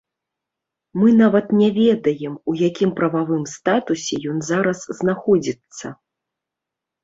Мы 1.01 1.11
нават 1.23 1.51
не 1.59 1.67
ведаем, 1.75 2.33
у 2.53 2.57
якім 2.69 2.95
прававым 3.01 3.45
статусе 3.55 4.13
ён 4.35 4.43
зараз 4.51 4.77
знаходзіцца. 5.05 5.97